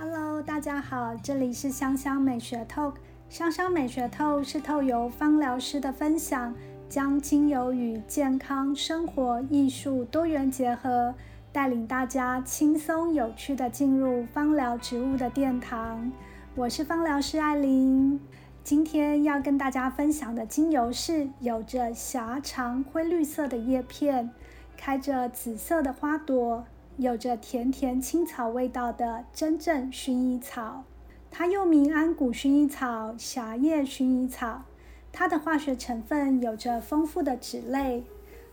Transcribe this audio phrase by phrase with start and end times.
[0.00, 2.94] Hello，大家好，这里是香香美学 Talk。
[3.28, 6.54] 香香美学透是透由芳疗师的分享，
[6.88, 11.12] 将精油与健康、生活、艺术多元结合，
[11.50, 16.12] 带领大家轻松有趣的进入芳疗植物的殿堂。
[16.54, 18.20] 我是芳疗师艾琳，
[18.62, 24.30] 今天要跟大家分享的精油是有着狭长灰绿色的叶片，
[24.76, 26.64] 开着紫色的花朵。
[26.98, 30.82] 有着甜甜青草味道的真正薰衣草，
[31.30, 34.64] 它又名安古薰衣草、狭叶薰衣草。
[35.12, 38.02] 它的化学成分有着丰富的脂类，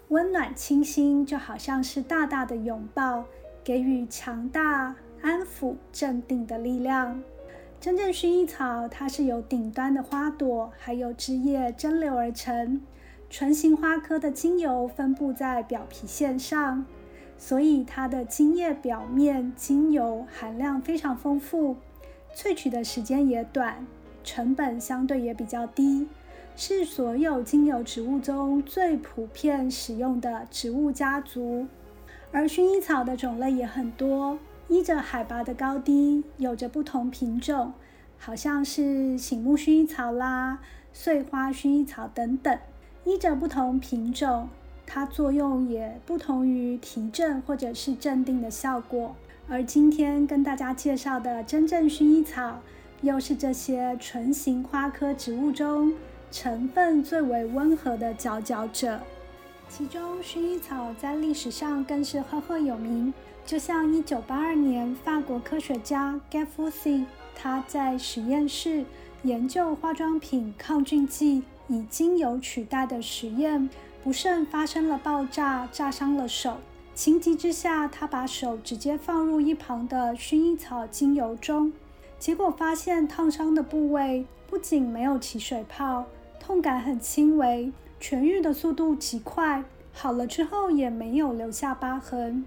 [0.10, 3.26] 温暖清新，就好像是大大的拥抱，
[3.64, 7.24] 给予强大、安抚、镇定的力量。
[7.82, 12.80] 真正薰衣草，它是由顶端的花朵还有枝叶蒸馏而成，
[13.28, 16.86] 唇形花科的精油分布在表皮线上。
[17.38, 21.76] 所以它的茎叶表面精油含量非常丰富，
[22.36, 23.86] 萃取的时间也短，
[24.24, 26.08] 成本相对也比较低，
[26.56, 31.68] 是所有精油植物中最普遍使用的植物家族。
[32.32, 37.74] 而薰衣草的种类也很多，依着海拔的高低，有着不同品种，
[38.18, 40.60] 好像是醒目薰衣草啦、
[40.92, 42.58] 碎花薰衣草等等，
[43.04, 44.50] 依着不同品种。
[44.88, 49.16] 它作用也不同于提振或者是镇定的效果，
[49.48, 52.62] 而今天跟大家介绍的真正薰衣草，
[53.02, 55.94] 又是这些唇形花科植物中
[56.32, 59.00] 成分最为温和的佼佼者。
[59.68, 63.14] 其中，薰衣草在历史上更是赫赫有名。
[63.46, 68.84] 就像1982年法国科学家 g a f f u s y 他在实验室
[69.22, 73.70] 研究化妆品抗菌剂以精油取代的实验。
[74.06, 76.58] 不慎发生了爆炸，炸伤了手。
[76.94, 81.74] 情急之下，他把手直接放入一旁的薰衣草精油中，
[82.20, 86.06] 结果发现烫伤的部位不仅没有起水泡，
[86.40, 92.46] 痛感很轻微，痊愈的速度极快，好了之后也没有留下疤痕。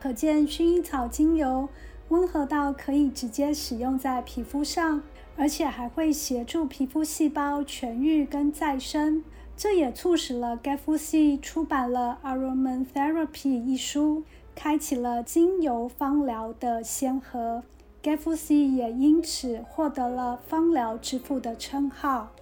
[0.00, 1.68] 可见薰衣草精油
[2.08, 5.00] 温和到可以直接使用在皮肤上，
[5.36, 9.22] 而且还会协助皮肤细胞痊愈跟再生。
[9.56, 14.22] 这也促使了 g a f f c 出版了《Aromatherapy》一书，
[14.54, 17.62] 开启了精油芳疗的先河。
[18.02, 22.32] g a f f c 也因此获得了“芳疗之父”的称号。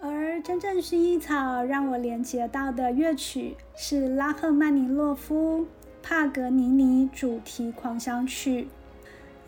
[0.00, 5.62] 而真正薰衣草让我连接到的乐曲是拉赫曼尼诺夫
[6.04, 8.62] 《帕格尼尼主题狂想曲》，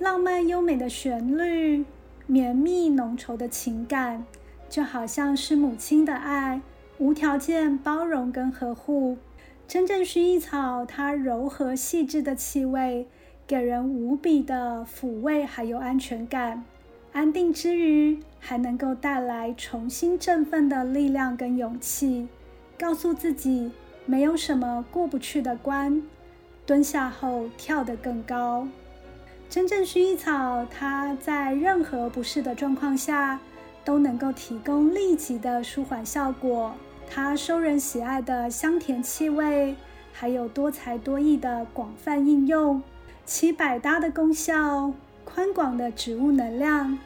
[0.00, 1.84] 浪漫优美的旋律，
[2.26, 4.26] 绵密浓稠的情感，
[4.68, 6.60] 就好像是母亲的爱。
[7.02, 9.18] 无条件包容跟呵护，
[9.66, 13.08] 真正薰衣草它柔和细致的气味，
[13.44, 16.62] 给人无比的抚慰，还有安全感。
[17.12, 22.28] 安定之余，还能够带来重新振奋的力量跟勇气，
[22.78, 23.72] 告诉自己
[24.06, 26.00] 没有什么过不去的关，
[26.64, 28.68] 蹲下后跳得更高。
[29.50, 33.40] 真正薰衣草，它在任何不适的状况下，
[33.84, 36.72] 都能够提供立即的舒缓效果。
[37.14, 39.76] 它受人喜爱的香甜气味，
[40.14, 42.82] 还有多才多艺的广泛应用，
[43.26, 46.98] 其百搭的功效，宽广的植物能量，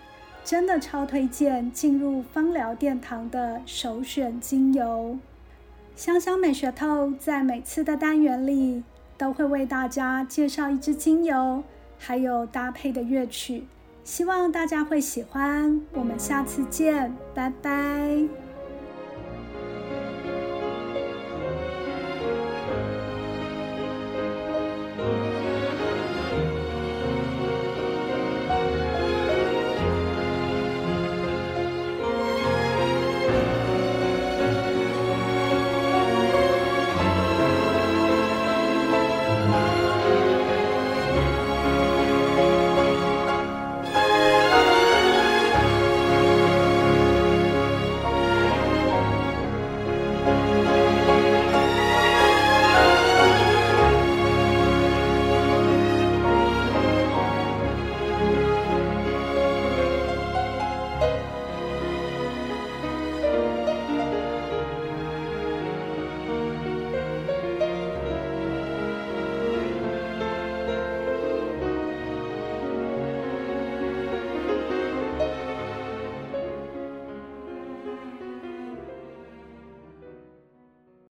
[0.44, 5.18] 真的超推荐进入芳疗殿堂的首选精油。
[5.96, 8.84] 香香美学透在每次的单元里
[9.18, 11.64] 都会为大家介绍一支精油，
[11.98, 13.66] 还有搭配的乐曲，
[14.04, 15.80] 希望大家会喜欢。
[15.94, 18.28] 我们下次见，拜拜。